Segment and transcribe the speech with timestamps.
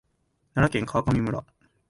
[0.55, 1.45] 奈良県川上村